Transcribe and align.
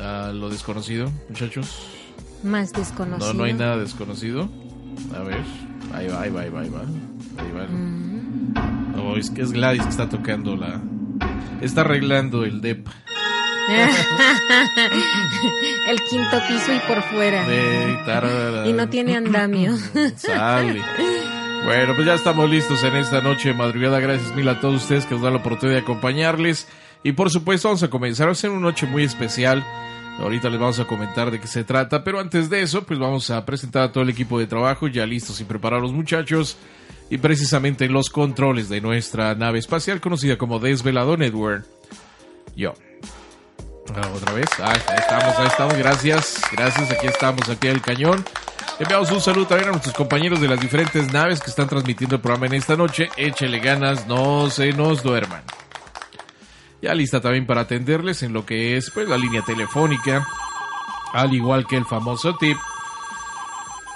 A 0.00 0.32
lo 0.32 0.48
desconocido, 0.48 1.10
muchachos. 1.28 1.86
Más 2.42 2.72
desconocido. 2.72 3.32
No, 3.32 3.38
no 3.38 3.44
hay 3.44 3.54
nada 3.54 3.76
desconocido. 3.76 4.48
A 5.14 5.22
ver, 5.22 5.42
ahí 5.94 6.08
va, 6.08 6.22
ahí 6.22 6.30
va, 6.30 6.40
ahí 6.42 6.50
va, 6.50 6.60
ahí 6.60 6.68
va. 6.68 6.80
Ahí 7.38 7.52
va. 7.52 7.66
Mm. 7.66 8.54
No, 8.96 9.16
es 9.16 9.30
que 9.30 9.42
es 9.42 9.52
Gladys 9.52 9.82
que 9.82 9.88
está 9.88 10.08
tocando 10.08 10.56
la... 10.56 10.80
Está 11.60 11.82
arreglando 11.82 12.44
el 12.44 12.60
DEP. 12.60 12.88
el 15.88 16.00
quinto 16.10 16.42
piso 16.48 16.74
y 16.74 16.80
por 16.88 17.00
fuera. 17.02 17.46
Tarara. 18.04 18.66
Y 18.66 18.72
no 18.72 18.88
tiene 18.88 19.16
andamio. 19.16 19.76
Sale. 20.16 20.82
Bueno, 21.64 21.94
pues 21.94 22.06
ya 22.06 22.14
estamos 22.14 22.50
listos 22.50 22.82
en 22.82 22.96
esta 22.96 23.20
noche 23.20 23.50
de 23.50 23.54
madrugada. 23.54 24.00
Gracias 24.00 24.34
mil 24.34 24.48
a 24.48 24.58
todos 24.60 24.82
ustedes 24.82 25.06
que 25.06 25.14
nos 25.14 25.22
dan 25.22 25.34
la 25.34 25.38
oportunidad 25.38 25.78
de 25.78 25.82
acompañarles. 25.82 26.66
Y 27.02 27.12
por 27.12 27.30
supuesto 27.30 27.68
vamos 27.68 27.82
a 27.82 27.90
comenzar 27.90 28.28
a 28.28 28.32
hacer 28.32 28.50
una 28.50 28.60
noche 28.60 28.86
muy 28.86 29.04
especial. 29.04 29.64
Ahorita 30.20 30.50
les 30.50 30.60
vamos 30.60 30.78
a 30.78 30.84
comentar 30.84 31.30
de 31.30 31.40
qué 31.40 31.46
se 31.46 31.64
trata, 31.64 32.04
pero 32.04 32.20
antes 32.20 32.50
de 32.50 32.62
eso, 32.62 32.82
pues 32.82 32.98
vamos 32.98 33.30
a 33.30 33.44
presentar 33.44 33.82
a 33.82 33.92
todo 33.92 34.04
el 34.04 34.10
equipo 34.10 34.38
de 34.38 34.46
trabajo 34.46 34.86
ya 34.86 35.06
listos 35.06 35.40
y 35.40 35.44
preparados 35.44 35.92
muchachos. 35.92 36.56
Y 37.10 37.18
precisamente 37.18 37.88
los 37.88 38.08
controles 38.08 38.68
de 38.68 38.80
nuestra 38.80 39.34
nave 39.34 39.58
espacial 39.58 40.00
conocida 40.00 40.38
como 40.38 40.58
Desvelado 40.58 41.16
Network. 41.16 41.66
Yo. 42.56 42.74
Ah, 43.94 44.08
otra 44.14 44.32
vez. 44.32 44.46
Ah, 44.60 44.72
ahí 44.72 44.98
estamos, 44.98 45.38
ahí 45.38 45.46
estamos. 45.46 45.74
Gracias. 45.76 46.40
Gracias. 46.52 46.90
Aquí 46.90 47.06
estamos, 47.06 47.48
aquí 47.48 47.68
al 47.68 47.82
cañón. 47.82 48.24
Enviamos 48.78 49.10
un 49.10 49.20
saludo 49.20 49.46
también 49.46 49.68
a 49.68 49.72
nuestros 49.72 49.94
compañeros 49.94 50.40
de 50.40 50.48
las 50.48 50.60
diferentes 50.60 51.12
naves 51.12 51.40
que 51.40 51.50
están 51.50 51.68
transmitiendo 51.68 52.16
el 52.16 52.22
programa 52.22 52.46
en 52.46 52.54
esta 52.54 52.76
noche. 52.76 53.10
Échele 53.16 53.60
ganas, 53.60 54.06
no 54.06 54.48
se 54.48 54.72
nos 54.72 55.02
duerman. 55.02 55.42
Ya 56.82 56.94
lista 56.94 57.20
también 57.20 57.46
para 57.46 57.60
atenderles 57.60 58.24
en 58.24 58.32
lo 58.32 58.44
que 58.44 58.76
es 58.76 58.90
pues 58.90 59.08
la 59.08 59.16
línea 59.16 59.42
telefónica, 59.42 60.26
al 61.12 61.32
igual 61.32 61.64
que 61.64 61.76
el 61.76 61.84
famoso 61.84 62.36
tip. 62.36 62.56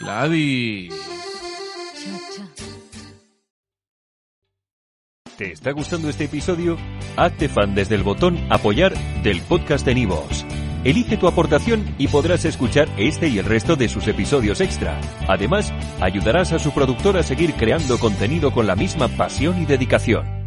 Ladi. 0.00 0.88
¿Te 5.38 5.52
está 5.52 5.70
gustando 5.70 6.08
este 6.08 6.24
episodio? 6.24 6.76
Hazte 7.16 7.48
fan 7.48 7.76
desde 7.76 7.94
el 7.94 8.02
botón 8.02 8.36
apoyar 8.50 8.94
del 9.22 9.40
podcast 9.42 9.86
de 9.86 9.94
Nivos. 9.94 10.44
Elige 10.82 11.16
tu 11.16 11.28
aportación 11.28 11.94
y 11.98 12.08
podrás 12.08 12.44
escuchar 12.44 12.88
este 12.96 13.28
y 13.28 13.38
el 13.38 13.44
resto 13.44 13.76
de 13.76 13.88
sus 13.88 14.08
episodios 14.08 14.60
extra. 14.60 15.00
Además, 15.28 15.72
ayudarás 16.00 16.52
a 16.52 16.58
su 16.58 16.72
productor 16.72 17.16
a 17.16 17.22
seguir 17.22 17.54
creando 17.54 18.00
contenido 18.00 18.52
con 18.52 18.66
la 18.66 18.74
misma 18.74 19.06
pasión 19.06 19.62
y 19.62 19.66
dedicación. 19.66 20.41